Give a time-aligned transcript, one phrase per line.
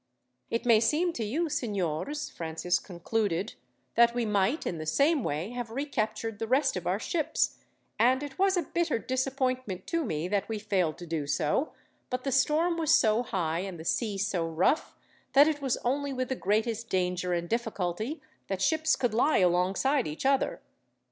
[0.49, 3.53] "It may seem to you, signors," Francis concluded,
[3.93, 7.59] "that we might, in the same way, have recaptured the rest of our ships,
[7.99, 11.73] and it was a bitter disappointment to me that we failed to do so;
[12.09, 14.95] but the storm was so high, and the sea so rough,
[15.33, 20.07] that it was only with the greatest danger and difficulty that ships could lie alongside
[20.07, 20.61] each other.